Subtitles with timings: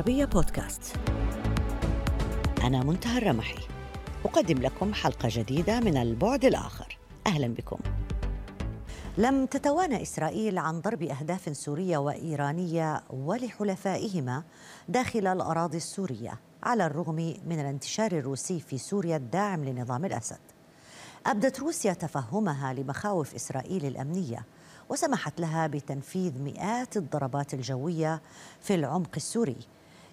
[0.00, 0.96] العربية بودكاست.
[2.62, 3.58] أنا منتهى الرمحي.
[4.24, 6.98] أقدم لكم حلقة جديدة من البعد الآخر.
[7.26, 7.78] أهلا بكم.
[9.18, 14.42] لم تتوانى إسرائيل عن ضرب أهداف سورية وإيرانية ولحلفائهما
[14.88, 20.40] داخل الأراضي السورية على الرغم من الانتشار الروسي في سوريا الداعم لنظام الأسد.
[21.26, 24.46] أبدت روسيا تفهمها لمخاوف إسرائيل الأمنية
[24.88, 28.22] وسمحت لها بتنفيذ مئات الضربات الجوية
[28.60, 29.56] في العمق السوري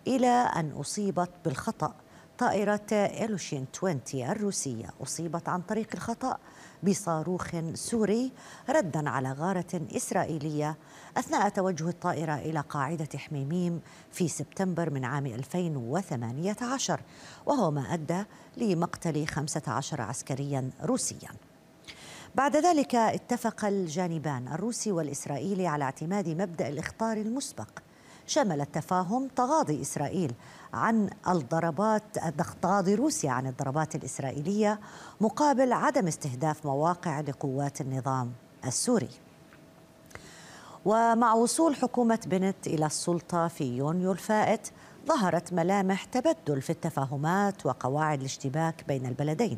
[0.08, 1.94] إلى أن أصيبت بالخطأ.
[2.38, 4.02] طائرة إلوشين 20
[4.32, 6.38] الروسية أصيبت عن طريق الخطأ
[6.84, 8.32] بصاروخ سوري
[8.70, 10.78] ردا على غارة إسرائيلية
[11.18, 17.02] أثناء توجه الطائرة إلى قاعدة حميميم في سبتمبر من عام 2018
[17.46, 18.24] وهو ما أدى
[18.58, 21.30] لمقتل 15 عسكريا روسيا.
[22.36, 27.70] بعد ذلك اتفق الجانبان الروسي والإسرائيلي على اعتماد مبدأ الإخطار المسبق.
[28.28, 30.34] شمل التفاهم تغاضي إسرائيل
[30.74, 32.04] عن الضربات
[32.62, 34.80] تغاضي روسيا عن الضربات الإسرائيلية
[35.22, 38.32] مقابل عدم استهداف مواقع لقوات النظام
[38.66, 39.10] السوري.
[40.86, 44.68] ومع وصول حكومة بنت إلى السلطة في يونيو الفائت
[45.08, 49.58] ظهرت ملامح تبدل في التفاهمات وقواعد الاشتباك بين البلدين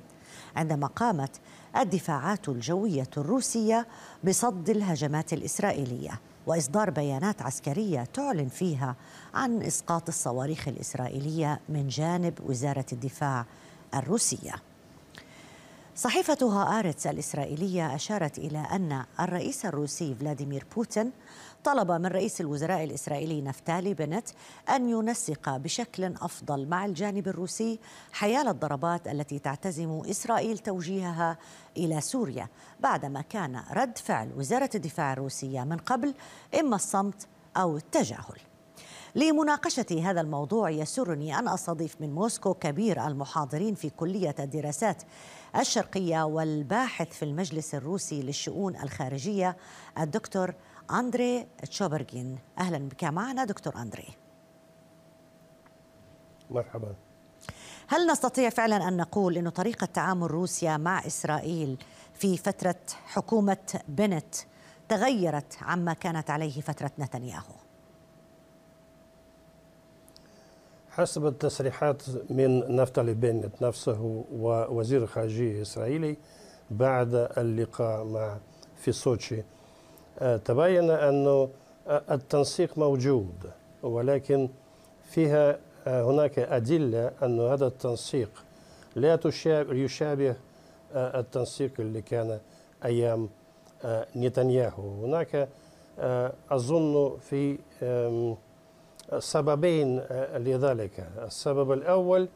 [0.56, 1.40] عندما قامت
[1.78, 3.88] الدفاعات الجوية الروسية
[4.24, 6.20] بصد الهجمات الإسرائيلية.
[6.50, 8.96] وإصدار بيانات عسكرية تعلن فيها
[9.34, 13.46] عن إسقاط الصواريخ الإسرائيلية من جانب وزارة الدفاع
[13.96, 14.56] الروسية.
[16.00, 21.12] صحيفة هآرتس الإسرائيلية أشارت إلى أن الرئيس الروسي فلاديمير بوتين
[21.64, 24.28] طلب من رئيس الوزراء الإسرائيلي نفتالي بنت
[24.70, 27.80] أن ينسق بشكل أفضل مع الجانب الروسي
[28.12, 31.38] حيال الضربات التي تعتزم إسرائيل توجيهها
[31.78, 32.48] إلى سوريا
[32.80, 36.14] بعدما كان رد فعل وزارة الدفاع الروسية من قبل
[36.60, 38.40] إما الصمت أو التجاهل.
[39.16, 45.04] لمناقشة هذا الموضوع يسرني أن أستضيف من موسكو كبير المحاضرين في كلية الدراسات
[45.56, 49.58] الشرقية والباحث في المجلس الروسي للشؤون الخارجية
[49.98, 50.54] الدكتور
[50.92, 54.08] أندري تشوبرجين أهلا بك معنا دكتور أندري.
[56.52, 56.96] مرحبا.
[57.88, 61.78] هل نستطيع فعلا أن نقول أن طريقة تعامل روسيا مع إسرائيل
[62.14, 64.36] في فترة حكومة بنت
[64.90, 67.69] تغيرت عما كانت عليه فترة نتنياهو؟
[71.00, 76.18] حسب التصريحات من نفتالي بنت نفسه ووزير الخارجية الإسرائيلي
[76.72, 78.38] بعد اللقاء مع
[78.78, 79.44] في سوتشي
[80.20, 81.48] آه، تبين أن
[81.88, 83.52] التنسيق موجود
[83.84, 84.50] ولكن
[85.04, 88.44] فيها آه، هناك أدلة أن هذا التنسيق
[88.96, 89.20] لا
[89.72, 90.36] يشابه
[90.94, 92.40] آه، التنسيق اللي كان
[92.86, 93.30] أيام
[94.16, 95.06] نتنياهو.
[95.06, 95.50] هناك
[96.52, 97.58] أظن في
[99.18, 100.00] سببين
[100.36, 101.08] لذلك.
[101.18, 102.28] السبب الأول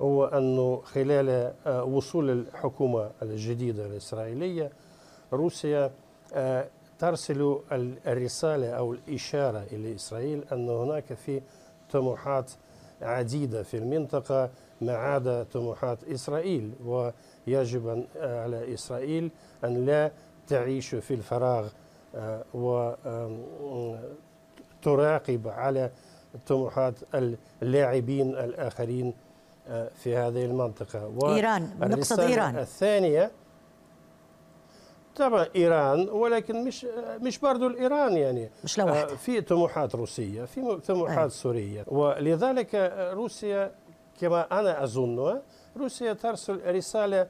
[0.00, 4.70] هو أنه خلال وصول الحكومة الجديدة الإسرائيلية
[5.32, 5.90] روسيا
[6.98, 7.58] ترسل
[8.06, 11.40] الرسالة أو الإشارة إلى إسرائيل أن هناك في
[11.92, 12.50] طموحات
[13.02, 16.72] عديدة في المنطقة ما عدا طموحات إسرائيل.
[16.84, 19.30] ويجب على إسرائيل
[19.64, 20.10] أن لا
[20.46, 21.68] تعيش في الفراغ
[24.86, 25.90] وتراقب على
[26.46, 26.94] طموحات
[27.62, 29.14] اللاعبين الآخرين
[29.96, 31.34] في هذه المنطقة.
[31.34, 32.58] إيران نقصد إيران.
[32.58, 33.30] الثانية
[35.16, 36.86] طبعا إيران ولكن مش
[37.20, 38.50] مش برضه الإيران يعني.
[38.64, 41.30] مش لوحدها آه، في طموحات روسية في طموحات أي.
[41.30, 41.84] سورية.
[41.88, 42.74] ولذلك
[43.14, 43.72] روسيا
[44.20, 45.40] كما أنا أظن
[45.76, 47.26] روسيا ترسل رسالة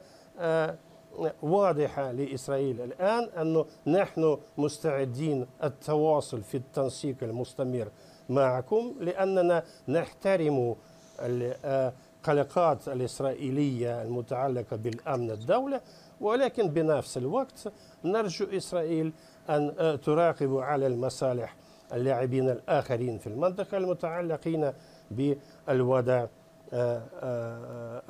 [1.19, 7.87] آه، واضحة لإسرائيل الآن أنه نحن مستعدين التواصل في التنسيق المستمر
[8.29, 10.75] معكم لأننا نحترم
[11.19, 15.81] القلقات الإسرائيلية المتعلقة بالأمن الدولة
[16.21, 17.71] ولكن بنفس الوقت
[18.03, 19.13] نرجو إسرائيل
[19.49, 21.55] أن آه، تراقب على المصالح
[21.93, 24.73] اللاعبين الآخرين في المنطقة المتعلقين
[25.11, 26.25] بالوضع
[26.73, 28.01] آه،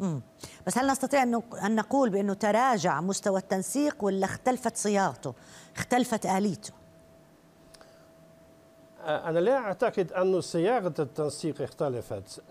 [0.00, 0.22] آه، السوري
[0.66, 5.34] بس هل نستطيع أن نقول بأنه تراجع مستوى التنسيق ولا اختلفت صياغته
[5.76, 6.72] اختلفت آليته؟
[9.04, 12.42] أنا لا أعتقد أن صياغة التنسيق اختلفت.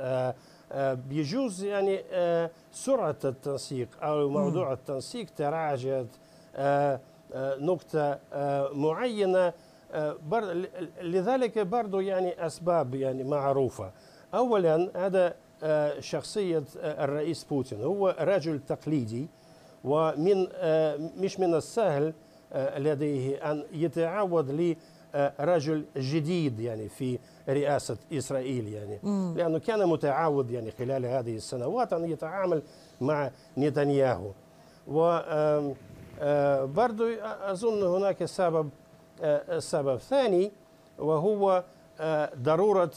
[0.71, 6.07] آه، بيجوز يعني آه، سرعة التنسيق أو موضوع التنسيق تراجعت
[6.55, 6.99] آه،
[7.35, 8.19] نقطة
[8.73, 9.53] معينة.
[11.01, 13.91] لذلك برضو يعني أسباب يعني معروفة.
[14.33, 15.35] أولا هذا
[15.99, 17.81] شخصية الرئيس بوتين.
[17.81, 19.27] هو رجل تقليدي
[19.83, 20.47] ومن
[21.17, 22.13] مش من السهل
[22.55, 24.75] لديه أن يتعود
[25.39, 27.19] رجل جديد يعني في
[27.49, 28.99] رئاسة إسرائيل يعني.
[29.35, 32.61] لأنه كان متعود يعني خلال هذه السنوات أن يتعامل
[33.01, 34.31] مع نتنياهو.
[34.87, 35.43] وبرضو
[37.23, 38.69] أظن هناك سبب
[39.59, 40.51] سبب ثاني
[40.99, 41.63] وهو
[42.35, 42.91] ضرورة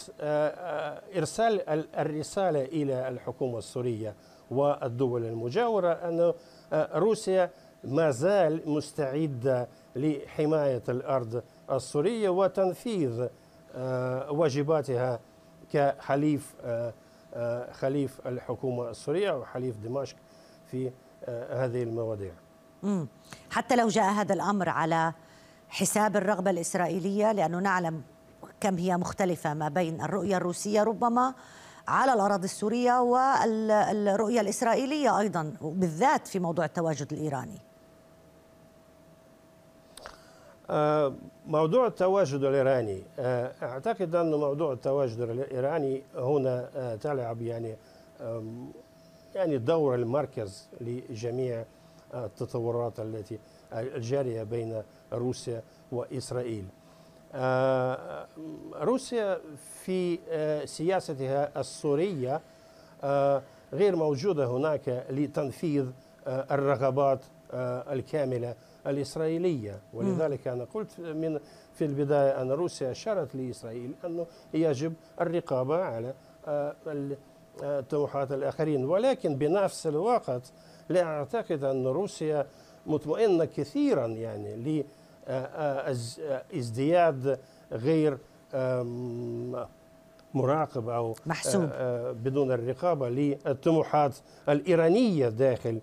[1.16, 1.68] إرسال
[1.98, 4.14] الرسالة إلى الحكومة السورية
[4.50, 6.32] والدول المجاورة أن
[6.72, 7.50] روسيا
[7.84, 11.42] ما زال مستعدة لحماية الأرض
[11.72, 13.26] السورية وتنفيذ
[14.30, 15.20] واجباتها
[15.72, 16.54] كحليف
[17.72, 20.16] خليف الحكومة السورية وحليف دمشق
[20.70, 20.90] في
[21.50, 22.32] هذه المواضيع.
[23.50, 25.12] حتى لو جاء هذا الأمر على
[25.68, 28.02] حساب الرغبة الإسرائيلية لأنه نعلم
[28.60, 31.34] كم هي مختلفة ما بين الرؤية الروسية ربما
[31.88, 37.58] على الأراضي السورية والرؤية الإسرائيلية أيضا بالذات في موضوع التواجد الإيراني.
[40.70, 41.14] آه،
[41.46, 47.76] موضوع التواجد الإيراني آه، أعتقد أن موضوع التواجد الإيراني هنا آه، تلعب يعني
[49.34, 51.64] يعني دور المركز لجميع
[52.14, 53.38] التطورات التي
[53.72, 55.62] الجارية بين روسيا
[55.92, 56.64] وإسرائيل.
[58.74, 59.40] روسيا
[59.84, 62.40] في آه، سياستها السورية
[63.04, 63.42] آه،
[63.72, 65.86] غير موجودة هناك لتنفيذ
[66.26, 67.20] الرغبات
[67.92, 68.54] الكاملة
[68.86, 69.80] الإسرائيلية.
[69.94, 71.40] ولذلك أنا قلت من
[71.74, 76.14] في البداية أن روسيا أشارت لإسرائيل أنه يجب الرقابة على
[77.90, 78.84] طموحات الآخرين.
[78.84, 80.52] ولكن بنفس الوقت
[80.88, 82.46] لا أعتقد أن روسيا
[82.86, 84.82] مطمئنة كثيرا يعني
[86.54, 87.38] ازدياد
[87.72, 88.18] غير
[90.34, 91.70] مراقب أو محسوب.
[92.24, 94.16] بدون الرقابة للطموحات
[94.48, 95.80] الإيرانية داخل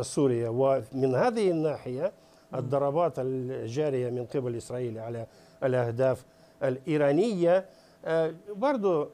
[0.00, 0.48] سوريا.
[0.48, 2.12] ومن هذه الناحية
[2.54, 5.26] الضربات الجارية من قبل إسرائيل على
[5.64, 6.24] الأهداف
[6.62, 7.66] الإيرانية
[8.56, 9.08] برضو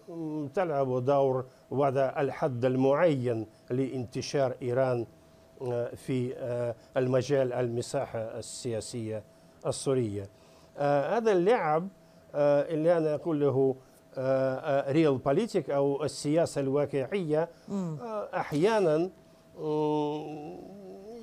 [0.55, 5.07] تلعب دور وضع الحد المعين لانتشار إيران
[5.97, 6.35] في
[6.97, 9.23] المجال المساحة السياسية.
[9.67, 10.29] السورية.
[10.79, 11.89] آه هذا اللعب
[12.35, 13.77] آه اللي أنا أقول له
[14.93, 19.11] ريال آه بوليتيك أو السياسة الواقعية آه أحيانا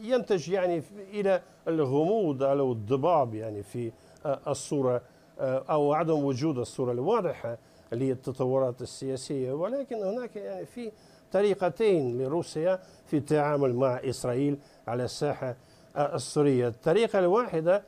[0.02, 0.84] ينتج يعني
[1.14, 3.92] إلى الغموض أو الضباب يعني في
[4.26, 5.02] آه، الصورة
[5.40, 7.58] أو عدم وجود الصورة الواضحة
[7.92, 9.52] للتطورات السياسية.
[9.54, 10.92] ولكن هناك يعني في
[11.32, 14.58] طريقتين لروسيا في التعامل مع إسرائيل
[14.88, 15.56] على الساحة
[15.98, 16.68] السورية.
[16.68, 17.84] الطريقة الواحدة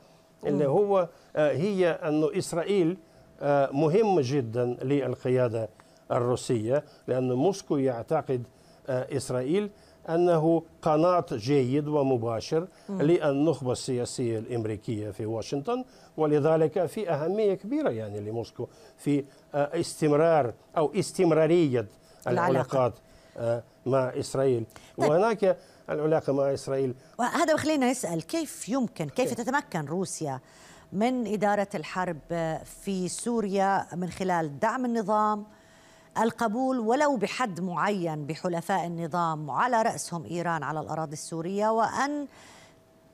[0.46, 2.96] اللي هو آه، هي أن إسرائيل
[3.40, 5.68] آه، مهم جدا للقيادة
[6.12, 8.42] الروسية لأن موسكو يعتقد
[8.88, 9.70] آه، إسرائيل
[10.08, 15.84] أنه قناة جيد ومباشر للنخبة السياسية الأمريكية في واشنطن
[16.16, 19.24] ولذلك في أهمية كبيرة يعني لموسكو في
[19.54, 21.86] استمرار أو استمرارية
[22.26, 22.92] العلاقات
[23.86, 24.64] مع إسرائيل.
[24.98, 25.10] طيب.
[25.10, 25.56] وهناك
[25.90, 26.94] العلاقة مع إسرائيل.
[27.18, 30.40] وهذا بخلينا نسأل كيف يمكن كيف تتمكن روسيا
[30.92, 32.18] من إدارة الحرب
[32.84, 35.46] في سوريا من خلال دعم النظام
[36.18, 42.26] القبول ولو بحد معين بحلفاء النظام وعلى رأسهم إيران على الأراضي السورية وأن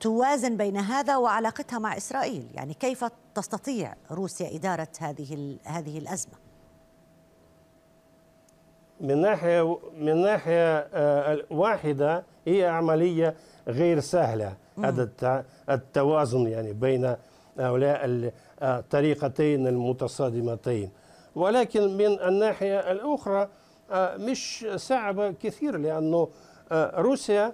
[0.00, 3.04] توازن بين هذا وعلاقتها مع إسرائيل؟ يعني كيف
[3.34, 6.43] تستطيع روسيا إدارة هذه هذه الأزمة؟
[9.00, 13.34] من ناحية من ناحية آه، واحدة هي عملية
[13.68, 14.56] غير سهلة.
[14.84, 17.16] هذا التوازن يعني بين
[17.58, 18.30] هؤلاء
[18.62, 20.90] الطريقتين المتصادمتين.
[21.34, 23.48] ولكن من الناحية الأخرى
[23.90, 26.28] آه، مش صعبة كثير لأنه
[26.72, 27.52] آه، روسيا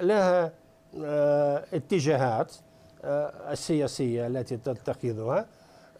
[0.00, 0.52] لها
[1.74, 2.52] اتجاهات
[3.50, 5.46] السياسية التي تتخذها.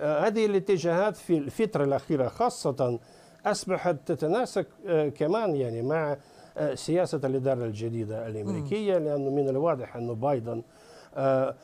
[0.00, 2.98] هذه الاتجاهات في الفترة الأخيرة خاصة
[3.46, 6.16] أصبحت تتناسق آه، كمان يعني مع
[6.56, 10.62] آه، سياسة الإدارة الجديدة الأمريكية لأنه من الواضح أن بايدن
[11.16, 11.54] آه،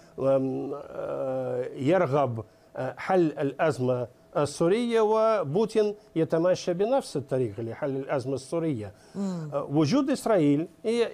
[1.76, 2.44] يرغب
[2.76, 8.92] حل الأزمة السورية وبوتين يتماشى بنفس الطريق لحل الأزمة السورية.
[9.54, 11.08] وجود إسرائيل هي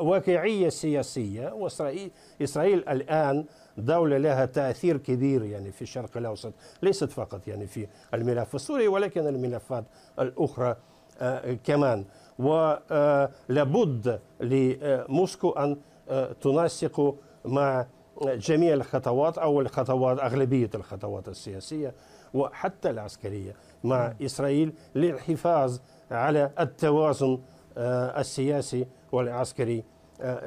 [0.00, 2.10] واقعية سياسية وإسرائيل
[2.42, 3.44] إسرائيل الآن
[3.78, 9.26] دولة لها تأثير كبير يعني في الشرق الأوسط ليست فقط يعني في الملف السوري ولكن
[9.26, 9.84] الملفات
[10.18, 10.76] الأخرى
[11.20, 12.04] آه، كمان.
[12.38, 15.76] ولابد آه، لموسكو أن
[16.08, 17.86] آه، تنسق مع
[18.22, 21.94] جميع الخطوات أو الخطوات أغلبية الخطوات السياسية
[22.34, 23.54] وحتى العسكرية
[23.84, 25.78] مع إسرائيل للحفاظ
[26.10, 27.38] على التوازن
[27.76, 29.84] السياسي والعسكري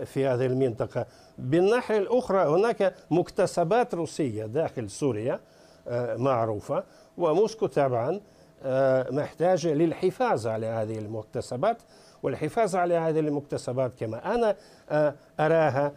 [0.06, 1.06] في هذه المنطقة.
[1.38, 5.40] بالناحية الأخرى هناك مكتسبات روسية داخل سوريا
[6.18, 6.84] معروفة
[7.18, 8.20] وموسكو طبعا
[9.12, 11.78] محتاجة للحفاظ على هذه المكتسبات.
[12.24, 14.56] والحفاظ على هذه المكتسبات كما أنا
[15.40, 15.92] أراها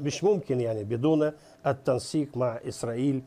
[0.00, 1.32] مش ممكن يعني بدون
[1.66, 3.22] التنسيق مع إسرائيل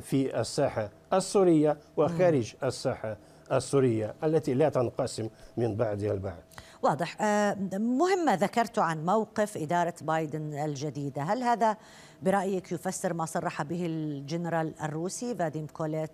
[0.00, 3.16] في الساحة السورية وخارج الساحة
[3.52, 6.42] السورية التي لا تنقسم من بعدها البعد.
[6.82, 7.16] واضح.
[7.20, 11.22] آه، مهم ما ذكرت عن موقف إدارة بايدن الجديدة.
[11.22, 11.76] هل هذا
[12.22, 16.10] برأيك يفسر ما صرح به الجنرال الروسي فاديم كوليت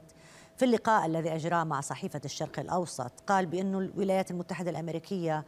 [0.57, 5.45] في اللقاء الذي أجراه مع صحيفة الشرق الأوسط؟ قال بأن الولايات المتحدة الأمريكية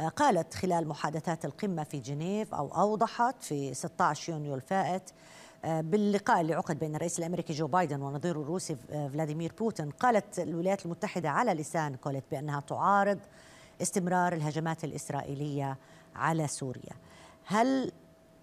[0.00, 5.10] آه، قالت خلال محادثات القمة في جنيف أو أوضحت في 16 يونيو الفائت
[5.66, 8.76] باللقاء اللي عقد بين الرئيس الأمريكي جو بايدن ونظيره الروسي
[9.12, 13.18] فلاديمير بوتين قالت الولايات المتحدة على لسان كوليت بأنها تعارض
[13.82, 15.76] استمرار الهجمات الإسرائيلية
[16.16, 16.92] على سوريا.
[17.46, 17.92] هل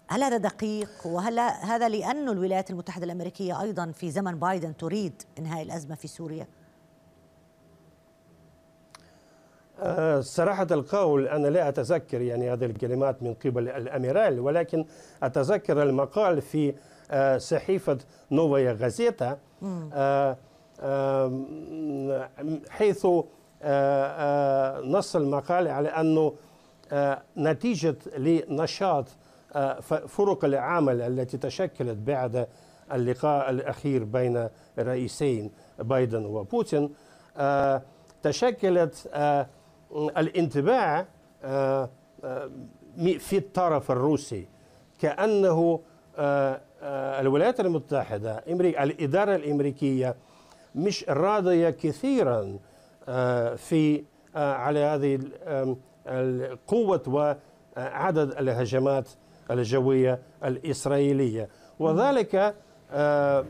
[0.08, 5.62] هل هذا دقيق وهل هذا لأن الولايات المتحدة الأمريكية أيضا في زمن بايدن تريد إنهاء
[5.62, 6.46] الأزمة في سوريا؟
[9.80, 14.84] آه، صراحة القول أنا لا أتذكر يعني هذه الكلمات من قبل الأميرال ولكن
[15.22, 16.74] أتذكر المقال في آه،
[17.36, 17.98] صحيفة
[18.30, 19.38] نوفايا غازيتا
[19.92, 20.36] آه،
[22.70, 23.06] حيث
[24.84, 26.34] نص المقال على أنه
[27.36, 29.08] نتيجة لنشاط
[30.06, 32.46] فرق العمل التي تشكلت بعد
[32.92, 36.90] اللقاء الأخير بين الرئيسين بايدن وبوتين
[38.22, 39.10] تشكلت
[39.94, 41.06] الانطباع
[43.18, 44.48] في الطرف الروسي
[45.00, 45.80] كأنه
[46.82, 50.16] الولايات المتحدة الإدارة الأمريكية
[50.74, 52.58] مش راضية كثيرا
[53.56, 54.04] في
[54.34, 55.18] على هذه
[56.06, 57.02] القوة
[57.76, 59.08] وعدد الهجمات
[59.50, 61.48] الجوية الإسرائيلية.
[61.78, 62.54] وذلك
[62.92, 63.44] آه،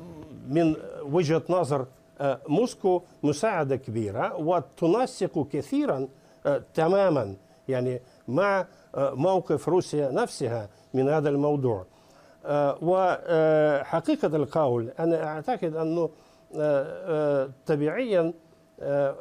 [0.48, 1.86] من وجهة نظر
[2.20, 6.08] آه، موسكو مساعدة كبيرة وتنسق كثيرا
[6.46, 7.36] آه، تماما
[7.68, 8.66] يعني مع
[8.96, 11.86] موقف روسيا نفسها من هذا الموضوع.
[12.82, 16.10] وحقيقة القول أنا أعتقد أنه
[17.66, 18.32] طبيعيا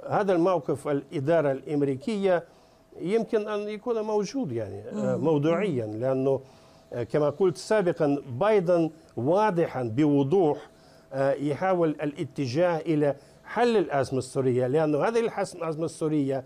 [0.09, 2.43] هذا الموقف الإدارة الأمريكية
[2.99, 4.83] يمكن أن يكون موجود يعني
[5.17, 6.41] موضوعيا لأنه
[7.11, 10.69] كما قلت سابقا بايدن واضحا بوضوح
[11.13, 13.15] آه، يحاول الاتجاه إلى
[13.45, 15.19] حل الأزمة السورية لأنه هذه
[15.55, 16.43] الأزمة السورية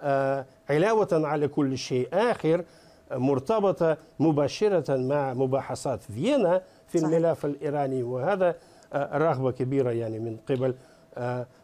[0.00, 2.64] آه، علاوة على كل شيء آخر
[3.12, 8.54] مرتبطة مباشرة مع مباحثات فيينا في الملف الإيراني وهذا
[8.92, 10.74] آه، رغبة كبيرة يعني من قبل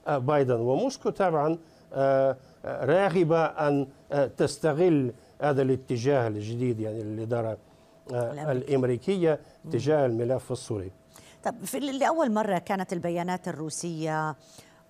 [0.06, 0.60] بايدن.
[0.60, 1.58] وموسكو طبعا
[2.64, 3.86] راغبة أن
[4.36, 7.56] تستغل هذا الاتجاه الجديد يعني الاداره
[8.10, 9.40] الأمريكية.
[9.72, 10.90] تجاه الملف السوري.
[11.44, 14.36] طب في لأول مرة كانت البيانات الروسية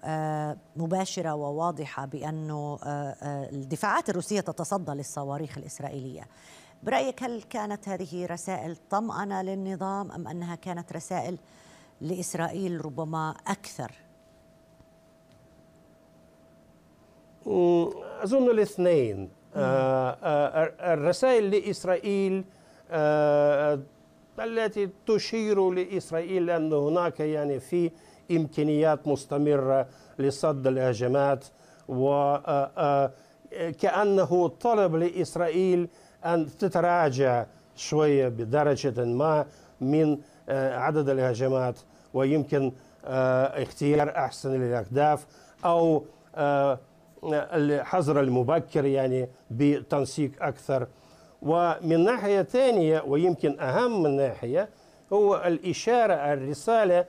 [0.04, 6.22] آه، مباشرة وواضحة بأنه آه، آه، الدفاعات الروسية تتصدى للصواريخ الإسرائيلية.
[6.82, 11.38] برأيك هل كانت هذه رسائل طمأنة للنظام أم أنها كانت رسائل
[12.00, 13.92] لإسرائيل ربما أكثر؟
[18.22, 19.30] أظن الاثنين.
[19.56, 22.44] الرسائل لإسرائيل
[22.90, 23.80] آه،
[24.40, 27.90] التي تشير لإسرائيل أن هناك يعني في
[28.30, 29.86] إمكانيات مستمرة
[30.18, 31.44] لصد الهجمات
[31.88, 33.12] وكأنه
[34.32, 35.88] آه، آه، طلب لإسرائيل
[36.24, 39.46] أن تتراجع شوية بدرجة ما
[39.80, 41.78] من عدد الهجمات
[42.14, 42.72] ويمكن
[43.04, 45.26] اختيار أحسن للأهداف
[45.64, 46.04] أو
[47.24, 50.86] الحظر المبكر يعني بتنسيق أكثر.
[51.42, 54.68] ومن ناحية ثانية ويمكن أهم من ناحية
[55.12, 57.04] هو الإشارة الرسالة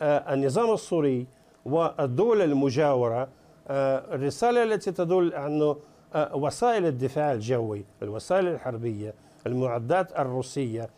[0.00, 1.26] للنظام السوري
[1.64, 3.28] والدول المجاورة
[3.68, 5.76] آه، الرسالة التي تدل أنه
[6.14, 9.14] آه، وسائل الدفاع الجوي الوسائل الحربية
[9.46, 10.90] المعدات الروسية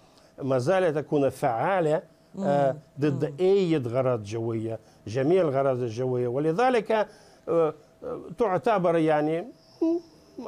[0.42, 2.02] ما زالت تكون فعالة
[2.38, 6.28] آه، ضد أي غرض جوية جميع الغرض الجوية.
[6.28, 7.08] ولذلك
[8.38, 9.44] تعتبر يعني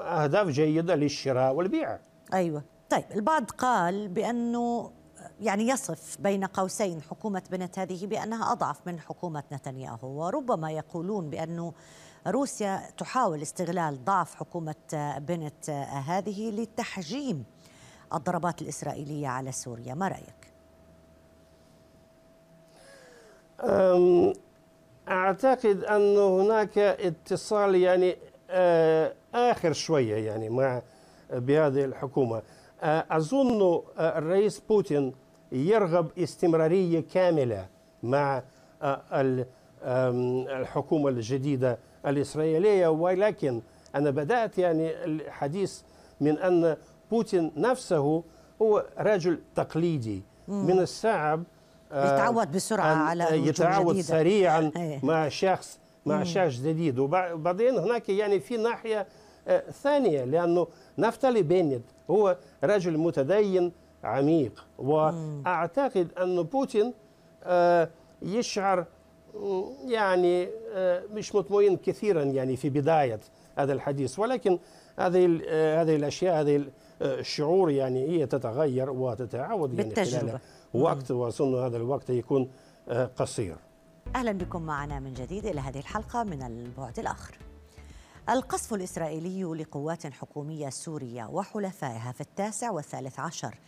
[0.01, 1.99] أهداف جيدة للشراء والبيع.
[2.35, 2.63] أيوة.
[2.91, 4.91] طيب البعض قال بأنه
[5.41, 11.73] يعني يصف بين قوسين حكومة بنت هذه بأنها أضعف من حكومة نتنياهو وربما يقولون بأنه
[12.27, 14.75] روسيا تحاول استغلال ضعف حكومة
[15.19, 15.71] بنت
[16.07, 17.45] هذه لتحجيم
[18.15, 20.47] الضربات الإسرائيلية على سوريا ما رأيك؟
[25.09, 28.17] أعتقد أن هناك اتصال يعني
[28.51, 30.83] آه، آخر شوية يعني مع
[31.31, 32.43] بهذه الحكومة
[32.83, 35.15] آه، أظن آه، الرئيس بوتين
[35.53, 37.67] يرغب استمرارية كاملة
[38.03, 38.43] مع
[39.83, 42.89] الحكومة الجديدة الإسرائيلية.
[42.89, 43.61] ولكن
[43.95, 45.81] أنا بدأت يعني الحديث
[46.21, 46.77] من أن
[47.11, 48.23] بوتين نفسه
[48.63, 50.23] هو رجل تقليدي.
[50.49, 51.43] من الصعب
[51.93, 54.09] يتعود بسرعة على يتعود جديدة.
[54.09, 55.01] سريعا إيه.
[55.03, 56.99] مع شخص مع شخص جديد.
[56.99, 59.07] وبعدين هناك يعني في ناحية
[59.83, 60.67] ثانية لأنه
[60.99, 63.73] نفتالي بينيت هو رجل متدين
[64.07, 64.67] عميق.
[64.79, 66.95] وأعتقد أن بوتين
[68.23, 68.85] يشعر
[69.87, 70.49] يعني
[71.13, 73.21] مش مطمئن كثيرا يعني في بداية
[73.59, 74.19] هذا الحديث.
[74.19, 74.59] ولكن
[74.99, 75.27] هذه
[75.83, 76.65] هذه الأشياء هذه
[77.03, 80.39] الشعور يعني هي تتغير وتتعود يعني خلال
[80.75, 82.51] وقت وأظن هذا الوقت يكون
[83.17, 83.57] قصير.
[84.15, 87.39] أهلا بكم معنا من جديد إلى هذه الحلقة من البعد الآخر.
[88.29, 93.59] القصف الإسرائيلي لقوات حكومية سورية وحلفائها في التاسع والثالث عشر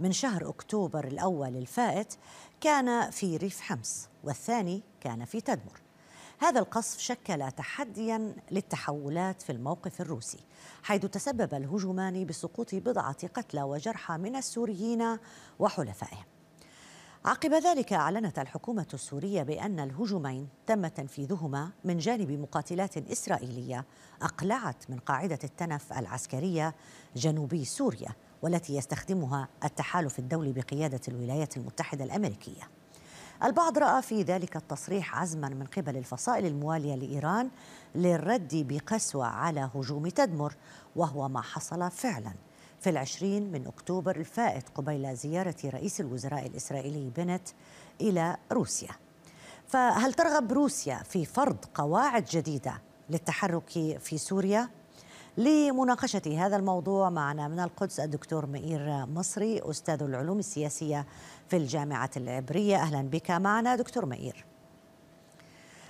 [0.00, 2.14] من شهر أكتوبر الأول الفائت
[2.60, 5.80] كان في ريف حمص والثاني كان في تدمر.
[6.38, 10.40] هذا القصف شكل تحديا للتحولات في الموقف الروسي
[10.82, 15.18] حيث تسبب الهجومان بسقوط بضعة قتلى وجرحى من السوريين
[15.58, 16.37] وحلفائهم.
[17.24, 23.84] عقب ذلك أعلنت الحكومة السورية بأن الهجومين تم تنفيذهما من جانب مقاتلات إسرائيلية
[24.22, 26.74] أقلعت من قاعدة التنف العسكرية
[27.16, 28.08] جنوبي سوريا
[28.42, 32.62] والتي يستخدمها التحالف الدولي بقيادة الولايات المتحدة الأمريكية.
[33.44, 37.50] البعض رأى في ذلك التصريح عزما من قبل الفصائل الموالية لإيران
[37.94, 40.54] للرد بقسوة على هجوم تدمر
[40.96, 42.32] وهو ما حصل فعلا.
[42.80, 47.48] في العشرين من أكتوبر الفائت قبيل زيارة رئيس الوزراء الإسرائيلي بنت
[48.00, 48.90] إلى روسيا.
[49.66, 54.68] فهل ترغب روسيا في فرض قواعد جديدة للتحرك في سوريا؟
[55.36, 61.06] لمناقشة هذا الموضوع معنا من القدس الدكتور مئير مصري أستاذ العلوم السياسية
[61.48, 62.76] في الجامعة العبرية.
[62.76, 64.47] أهلا بك معنا دكتور مئير.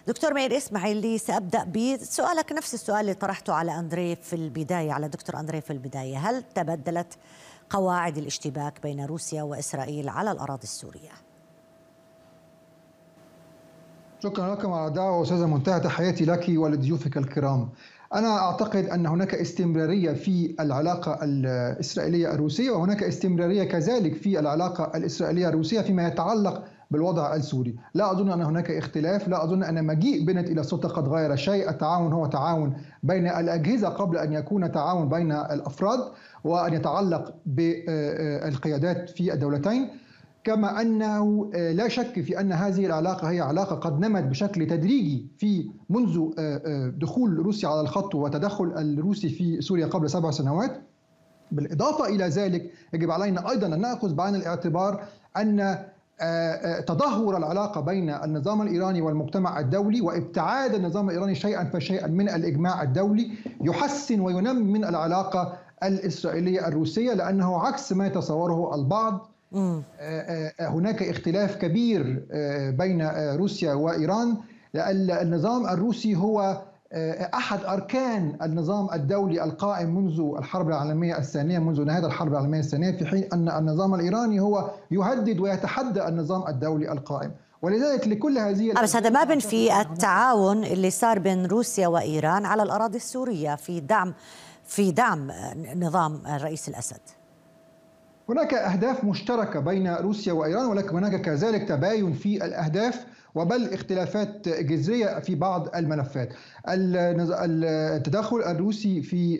[0.09, 5.09] دكتور مئير اسمعي لي سأبدأ بسؤالك نفس السؤال اللي طرحته على أندري في البداية على
[5.09, 7.18] دكتور أندري في البداية هل تبدلت
[7.71, 11.11] قواعد الاشتباك بين روسيا وإسرائيل على الأراضي السورية؟
[14.23, 17.68] شكرا لكم على الدعوة أستاذة منتهى تحياتي لك ولضيوفك الكرام
[18.14, 25.49] أنا أعتقد أن هناك استمرارية في العلاقة الإسرائيلية الروسية وهناك استمرارية كذلك في العلاقة الإسرائيلية
[25.49, 27.77] الروسية فيما يتعلق بالوضع السوري.
[27.94, 31.70] لا أظن أن هناك اختلاف لا أظن أن مجيء بنت إلى السلطة قد غير شيء.
[31.70, 36.01] التعاون هو تعاون بين الأجهزة قبل أن يكون تعاون بين الأفراد
[36.44, 39.88] وأن يتعلق بالقيادات في الدولتين.
[40.44, 45.70] كما أنه لا شك في أن هذه العلاقة هي علاقة قد نمت بشكل تدريجي في
[45.90, 46.31] منذ
[46.98, 50.83] دخول روسيا على الخط وتدخل الروسي في سوريا قبل سبع سنوات.
[51.53, 55.03] بالإضافة إلى ذلك يجب علينا أيضا أن نأخذ بعين الاعتبار
[55.37, 55.79] أن
[56.87, 63.31] تدهور العلاقة بين النظام الإيراني والمجتمع الدولي وابتعاد النظام الإيراني شيئا فشيئا من الإجماع الدولي
[63.61, 65.53] يحسن وينمي من العلاقة
[65.83, 69.29] الإسرائيلية الروسية لأنه عكس ما يتصوره البعض.
[70.61, 72.27] هناك اختلاف كبير
[72.79, 73.03] بين
[73.37, 74.37] روسيا وإيران
[74.77, 76.63] النظام الروسي هو
[77.35, 83.07] أحد أركان النظام الدولي القائم منذ الحرب العالمية الثانية منذ نهاية الحرب العالمية الثانية في
[83.07, 87.31] حين أن النظام الإيراني هو يهدد ويتحدى النظام الدولي القائم.
[87.62, 92.96] ولذلك لكل هذه بس هذا ما بنفي التعاون اللي صار بين روسيا وإيران على الأراضي
[92.96, 94.14] السورية في دعم
[94.64, 95.31] في دعم
[95.77, 97.01] نظام الرئيس الأسد.
[98.29, 105.19] هناك أهداف مشتركة بين روسيا وإيران ولكن هناك كذلك تباين في الأهداف وبل اختلافات جذرية
[105.19, 106.29] في بعض الملفات.
[106.69, 109.38] التدخل الروسي في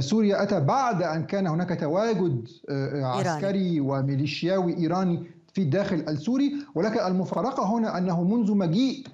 [0.00, 2.48] سوريا أتى بعد أن كان هناك تواجد
[2.94, 6.52] عسكري وميليشياوي إيراني في الداخل السوري.
[6.74, 9.06] ولكن المفارقة هنا أنه منذ مجيء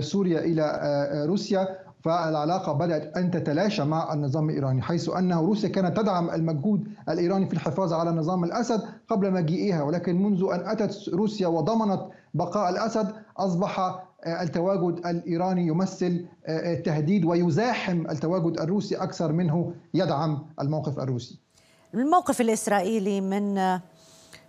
[0.00, 1.68] سوريا إلى روسيا
[2.04, 7.52] فالعلاقة بدأت أن تتلاشى مع النظام الإيراني حيث أن روسيا كانت تدعم المجهود الإيراني في
[7.52, 9.82] الحفاظ على نظام الأسد قبل مجيئها.
[9.82, 12.00] ولكن منذ أن أتت روسيا وضمنت
[12.34, 16.26] بقاء الأسد أصبح التواجد الإيراني يمثل
[16.84, 21.38] تهديد ويزاحم التواجد الروسي أكثر منه يدعم الموقف الروسي.
[21.94, 23.78] الموقف الإسرائيلي من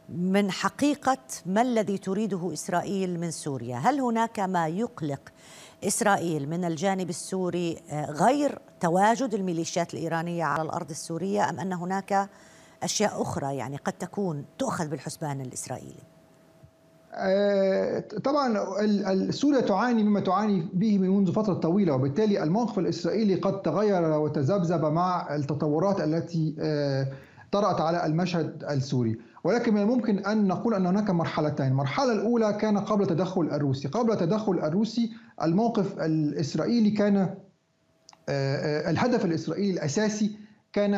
[0.09, 5.21] من حقيقة ما الذي تريده إسرائيل من سوريا؟ هل هناك ما يقلق
[5.83, 12.29] إسرائيل من الجانب السوري غير تواجد الميليشيات الإيرانية على الأرض السورية أم أن هناك
[12.83, 16.08] أشياء أخرى يعني قد تكون تؤخذ بالحسبان الإسرائيلي؟
[18.23, 24.85] طبعا سوريا تعاني مما تعاني به منذ فترة طويلة وبالتالي الموقف الإسرائيلي قد تغير وتذبذب
[24.85, 26.55] مع التطورات التي
[27.51, 29.17] طرأت على المشهد السوري.
[29.43, 31.65] ولكن من الممكن أن نقول أن هناك مرحلتين.
[31.67, 33.87] المرحلة الأولى كان قبل تدخل الروسي.
[33.87, 35.11] قبل تدخل الروسي
[35.43, 37.35] الموقف الإسرائيلي كان
[38.89, 40.31] الهدف الإسرائيلي الأساسي
[40.73, 40.93] كان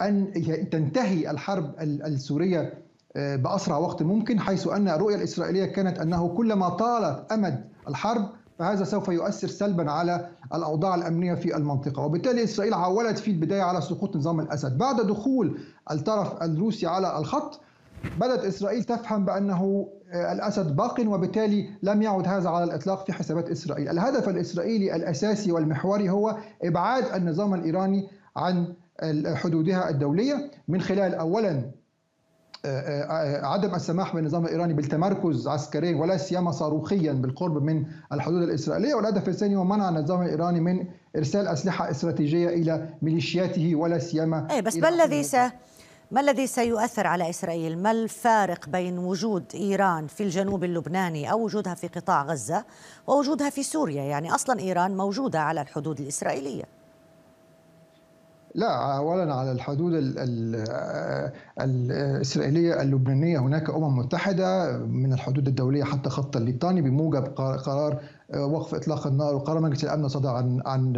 [0.00, 0.32] أن
[0.72, 2.83] تنتهي الحرب السورية
[3.16, 9.08] بأسرع وقت ممكن حيث أن الرؤية الإسرائيلية كانت أنه كلما طالت أمد الحرب فهذا سوف
[9.08, 14.40] يؤثر سلبا على الأوضاع الأمنية في المنطقة، وبالتالي إسرائيل عولت في البداية على سقوط نظام
[14.40, 15.58] الأسد، بعد دخول
[15.90, 17.60] الطرف الروسي على الخط
[18.20, 23.88] بدأت إسرائيل تفهم بأنه الأسد باق وبالتالي لم يعد هذا على الإطلاق في حسابات إسرائيل،
[23.88, 28.74] الهدف الإسرائيلي الأساسي والمحوري هو إبعاد النظام الإيراني عن
[29.34, 31.70] حدودها الدولية من خلال اولا
[33.42, 39.56] عدم السماح بالنظام الإيراني بالتمركز عسكريا ولا سيما صاروخيا بالقرب من الحدود الإسرائيلية والهدف الثاني
[39.56, 44.88] هو منع النظام الإيراني من إرسال أسلحة استراتيجية إلى ميليشياته ولا سيما اي بس ما
[44.88, 45.36] الذي س...
[46.10, 51.74] ما الذي سيؤثر على إسرائيل؟ ما الفارق بين وجود إيران في الجنوب اللبناني أو وجودها
[51.74, 52.64] في قطاع غزة
[53.06, 56.64] ووجودها في سوريا؟ يعني أصلا إيران موجودة على الحدود الإسرائيلية.
[58.54, 59.92] لا اولا على الحدود
[61.60, 67.24] الإسرائيلية اللبنانية هناك أمم متحدة من الحدود الدولية حتى خط الليطاني بموجب
[67.66, 68.00] قرار
[68.36, 70.92] وقف إطلاق النار وقرار مجلس الأمن صدر عن عن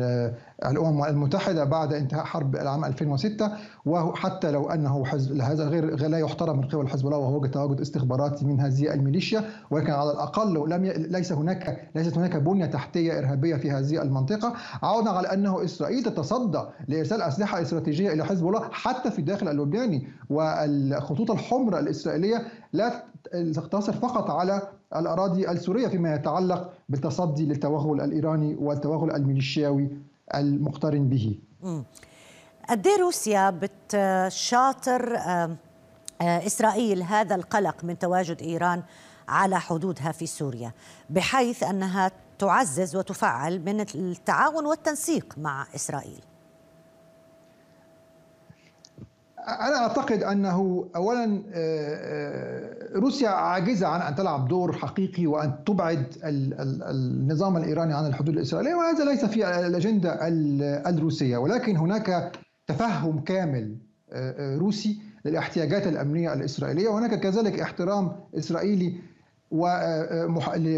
[0.67, 3.51] الأمم المتحدة بعد انتهاء حرب العام 2006
[3.87, 8.45] وحتى لو أنه حزب هذا غير لا يحترم من قبل حزب الله وهو تواجد استخباراتي
[8.45, 9.45] من هذه الميليشيا.
[9.71, 10.93] ولكن على الأقل لم ي...
[10.93, 14.53] ليس هناك ليست هناك بنية تحتية إرهابية في هذه المنطقة.
[14.83, 20.09] عوضا على أنه إسرائيل تتصدى لإرسال أسلحة استراتيجية إلى حزب الله حتى في الداخل اللبناني.
[20.31, 23.05] والخطوط الحمر الإسرائيلية لا
[23.55, 24.63] تقتصر فقط على
[24.97, 29.91] الأراضي السورية فيما يتعلق بالتصدي للتوغل الإيراني والتوغل الميليشياوي
[30.35, 31.39] المقترن به.
[32.69, 35.19] قد روسيا بتشاطر
[36.21, 38.83] إسرائيل هذا القلق من تواجد إيران
[39.29, 40.73] على حدودها في سوريا
[41.11, 46.21] بحيث أنها تعزز وتفعل من التعاون والتنسيق مع إسرائيل.
[49.49, 51.43] أنا أعتقد أنه أولا
[52.97, 59.05] روسيا عاجزة عن أن تلعب دور حقيقي وأن تبعد النظام الإيراني عن الحدود الإسرائيلية وهذا
[59.05, 60.19] ليس في الأجندة
[60.89, 61.37] الروسية.
[61.37, 62.33] ولكن هناك
[62.67, 63.77] تفهم كامل
[64.39, 68.95] روسي للاحتياجات الأمنية الإسرائيلية وهناك كذلك احترام إسرائيلي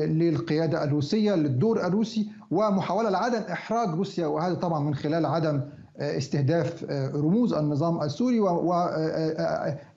[0.09, 5.61] للقيادة الروسية للدور الروسي ومحاولة لعدم إحراج روسيا وهذا طبعا من خلال عدم
[6.01, 6.85] استهداف
[7.15, 8.41] رموز النظام السوري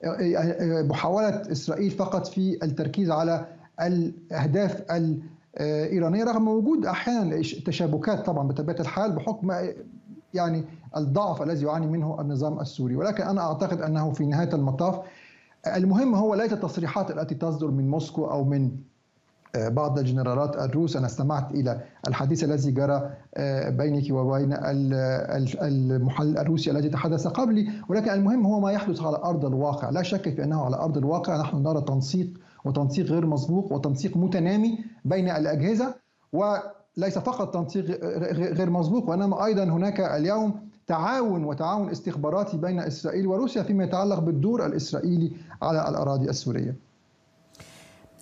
[0.04, 3.46] ومحاولة إسرائيل فقط في التركيز على
[3.80, 4.82] الأهداف
[5.60, 9.52] الإيرانية رغم وجود أحيانا تشابكات طبعا بطبيعة الحال بحكم
[10.34, 10.64] يعني
[10.96, 12.96] الضعف الذي يعاني منه النظام السوري.
[12.96, 14.98] ولكن أنا أعتقد أنه في نهاية المطاف
[15.76, 18.70] المهم هو ليس التصريحات التي تصدر من موسكو أو من
[19.56, 23.10] بعض الجنرالات الروس أنا استمعت إلى الحديث الذي جرى
[23.68, 24.56] بينك وبين
[25.62, 27.68] المحلل الروسي الذي تحدث قبلي.
[27.88, 29.90] ولكن المهم هو ما يحدث على أرض الواقع.
[29.90, 32.28] لا شك في أنه على أرض الواقع نحن نرى تنسيق
[32.64, 35.94] وتنسيق غير مسبوق وتنسيق متنامي بين الأجهزة.
[36.32, 40.54] وليس فقط تنسيق غير مسبوق وإنما أيضا هناك اليوم
[40.86, 46.91] تعاون وتعاون استخباراتي بين إسرائيل وروسيا فيما يتعلق بالدور الإسرائيلي على الأراضي السورية.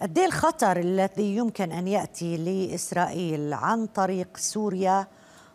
[0.02, 5.06] قد الخطر الذي يمكن أن يأتي لإسرائيل عن طريق سوريا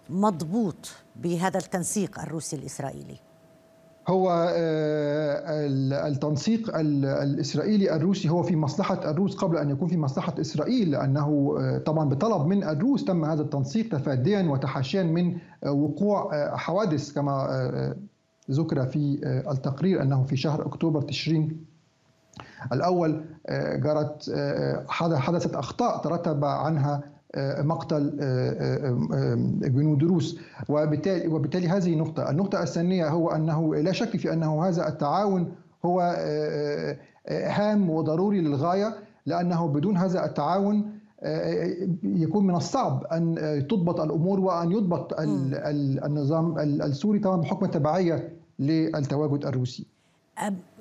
[0.10, 3.16] مضبوط بهذا التنسيق الروسي الإسرائيلي؟
[4.08, 4.54] هو
[6.08, 11.56] التنسيق الإسرائيلي الروسي هو في مصلحة الروس قبل أن يكون في مصلحة إسرائيل لأنه
[11.86, 17.96] طبعا بطلب من الروس تم هذا التنسيق تفاديا وتحاشيا من وقوع حوادث كما
[18.52, 19.20] ذكر في
[19.52, 21.66] التقرير أنه في شهر أكتوبر تشرين
[22.74, 23.26] الأول
[23.76, 24.34] جرت
[24.88, 27.04] حدثت أخطاء ترتب عنها
[27.60, 28.18] مقتل
[29.62, 34.88] جنود روس وبالتالي وبالتالي هذه نقطة، النقطة الثانية هو أنه لا شك في أنه هذا
[34.88, 35.52] التعاون
[35.86, 36.02] هو
[37.30, 40.92] هام وضروري للغاية لأنه بدون هذا التعاون
[42.04, 43.36] يكون من الصعب أن
[43.70, 49.86] تضبط الأمور وأن يضبط النظام السوري طبعا بحكم التبعيه للتواجد الروسي.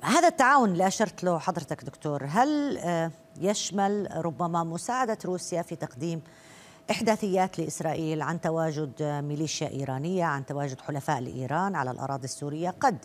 [0.03, 2.79] هذا التعاون اللي أشرت له حضرتك دكتور هل
[3.41, 6.21] يشمل ربما مساعدة روسيا في تقديم
[6.91, 12.97] إحداثيات لإسرائيل عن تواجد ميليشيا إيرانية عن تواجد حلفاء لإيران على الأراضي السورية؟ قد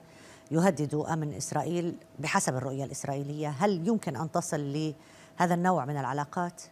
[0.51, 3.49] يهددوا أمن إسرائيل بحسب الرؤية الإسرائيلية.
[3.49, 4.73] هل يمكن أن تصل
[5.41, 6.63] لهذا النوع من العلاقات؟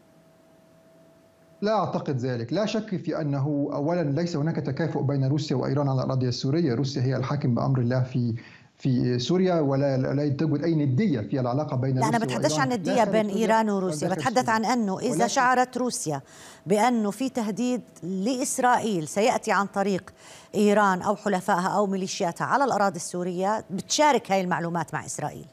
[1.62, 6.02] لا أعتقد ذلك، لا شك في أنه اولا ليس هناك تكافؤ بين روسيا وإيران على
[6.02, 8.34] الأراضي السورية، روسيا هي الحاكم بأمر الله في
[8.78, 13.04] في سوريا ولا لا توجد أي ندية في العلاقة بين لا أنا بتحدثش عن ندية
[13.04, 14.08] بين إيران وروسيا.
[14.08, 16.20] بتحدث عن أنه إذا شعرت روسيا
[16.66, 20.10] بأنه في تهديد لإسرائيل سيأتي عن طريق
[20.54, 25.46] إيران أو حلفائها أو ميليشياتها على الأراضي السورية بتشارك هاي المعلومات مع إسرائيل.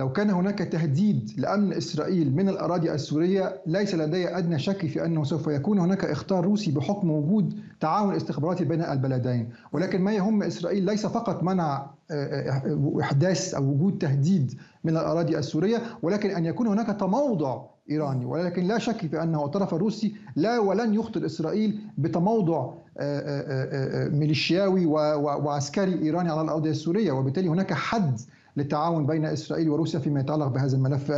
[0.00, 5.24] لو كان هناك تهديد لأمن إسرائيل من الأراضي السورية ليس لدي أدنى شك في أنه
[5.24, 10.84] سوف يكون هناك إخطار روسي بحكم وجود تعاون استخباراتي بين البلدين، ولكن ما يهم إسرائيل
[10.84, 16.66] ليس فقط منع آه، آه، إحداث أو وجود تهديد من الأراضي السورية، ولكن أن يكون
[16.66, 22.70] هناك تموضع إيراني، ولكن لا شك في أنه الطرف الروسي لا ولن يخطر إسرائيل بتموضع
[22.98, 28.20] آه، ميليشياوي وعسكري إيراني على الأرض السورية، وبالتالي هناك حد
[28.56, 31.12] للتعاون بين إسرائيل وروسيا فيما يتعلق بهذا الملف.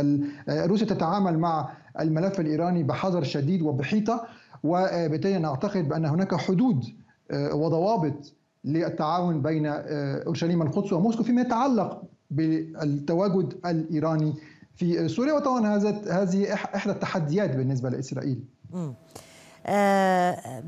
[0.49, 4.25] روسيا تتعامل مع الملف الإيراني بحذر شديد وبحيطة.
[4.63, 6.85] وبالتالي نعتقد بأن هناك حدود
[7.31, 8.33] آه، وضوابط
[8.65, 14.33] للتعاون بين آه، أورشليم القدس وموسكو فيما يتعلق بالتواجد الإيراني
[14.75, 18.43] في سوريا وطبعا هذه إحدى التحديات بالنسبة لإسرائيل.
[19.65, 20.63] آه،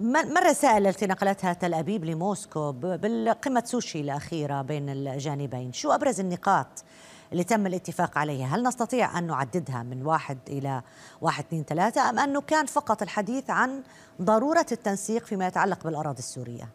[0.00, 6.84] ما الرسائل التي نقلتها تل أبيب لموسكو بالقمة سوشي الأخيرة بين الجانبين شو أبرز النقاط
[7.32, 8.46] اللي تم الاتفاق عليها.
[8.46, 10.82] هل نستطيع أن نعددها من واحد إلى
[11.20, 13.82] واحد اثنين ثلاثة أم أنه كان فقط الحديث عن
[14.22, 16.68] ضرورة التنسيق فيما يتعلق بالأراضي السورية؟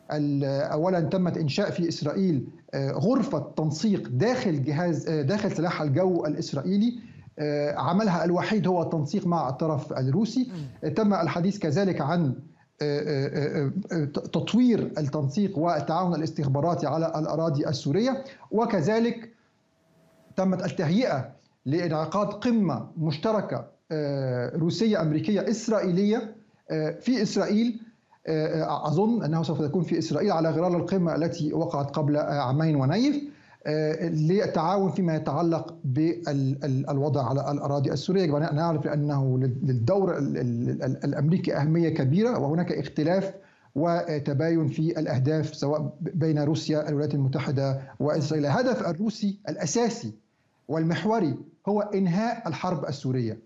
[0.72, 7.00] أولا تمت إنشاء في إسرائيل آه، غرفة تنسيق داخل جهاز آه، داخل سلاح الجو الإسرائيلي.
[7.40, 10.52] آه، عملها الوحيد هو التنسيق مع الطرف الروسي.
[10.96, 12.36] تم الحديث كذلك عن
[14.14, 18.24] تطوير التنسيق والتعاون الاستخباراتي على الأراضي السورية.
[18.52, 19.37] وكذلك
[20.38, 21.30] تمت التهيئة
[21.66, 23.66] لانعقاد قمة مشتركة
[24.56, 26.36] روسية أمريكية إسرائيلية
[27.00, 27.80] في إسرائيل.
[28.68, 33.24] أظن أنه سوف تكون في إسرائيل على غرار القمة التي وقعت قبل عامين ونيف
[34.02, 37.52] للتعاون فيما يتعلق بالوضع على
[38.18, 40.18] يجب أن نعرف أنه للدور
[41.04, 43.34] الأمريكي أهمية كبيرة وهناك اختلاف
[43.76, 48.46] وتباين في الأهداف سواء بين روسيا الولايات المتحدة وإسرائيل.
[48.46, 50.14] الهدف الروسي الأساسي
[50.68, 53.40] والمحوري هو إنهاء الحرب السورية.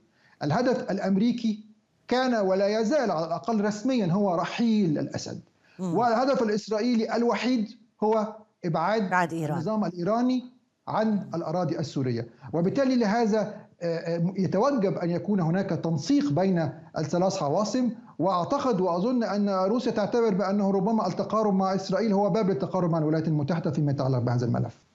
[0.43, 1.65] الهدف الأمريكي
[2.07, 5.41] كان ولا يزال على الأقل رسميا هو رحيل الأسد.
[5.79, 7.69] والهدف الإسرائيلي الوحيد
[8.03, 9.57] هو إبعاد بعد إيران.
[9.57, 10.43] النظام الإيراني
[10.87, 12.27] عن الأراضي السورية.
[12.53, 17.89] وبالتالي لهذا آه، آه، يتوجب أن يكون هناك تنسيق بين الثلاث عواصم.
[18.19, 23.27] وأعتقد وأظن أن روسيا تعتبر بأنه ربما التقارب مع إسرائيل هو باب للتقارب مع الولايات
[23.27, 24.90] المتحدة فيما يتعلق بهذا الملف.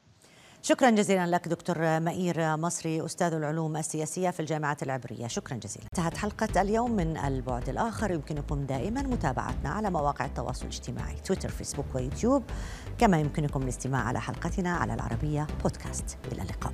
[0.69, 5.27] شكرا جزيلا لك دكتور مئير مصري أستاذ العلوم السياسية في الجامعة العبرية.
[5.27, 5.87] شكرا جزيلا.
[5.99, 8.11] انتهت حلقة اليوم من البعد الآخر.
[8.11, 12.43] يمكنكم دائما متابعتنا على مواقع التواصل الاجتماعي تويتر فيسبوك ويوتيوب.
[12.99, 16.73] كما يمكنكم الاستماع على حلقتنا على العربية بودكاست إلى اللقاء.